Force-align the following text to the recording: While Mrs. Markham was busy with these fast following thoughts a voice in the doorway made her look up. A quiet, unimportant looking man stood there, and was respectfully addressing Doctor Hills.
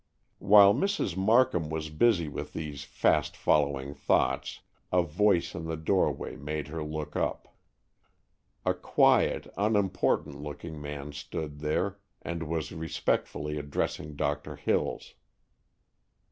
While 0.39 0.73
Mrs. 0.73 1.15
Markham 1.15 1.69
was 1.69 1.91
busy 1.91 2.27
with 2.27 2.53
these 2.53 2.83
fast 2.83 3.37
following 3.37 3.93
thoughts 3.93 4.61
a 4.91 5.03
voice 5.03 5.53
in 5.53 5.65
the 5.65 5.77
doorway 5.77 6.35
made 6.35 6.69
her 6.69 6.81
look 6.83 7.15
up. 7.15 7.55
A 8.65 8.73
quiet, 8.73 9.53
unimportant 9.59 10.41
looking 10.41 10.81
man 10.81 11.11
stood 11.11 11.59
there, 11.59 11.99
and 12.23 12.49
was 12.49 12.71
respectfully 12.71 13.59
addressing 13.59 14.15
Doctor 14.15 14.55
Hills. 14.55 15.13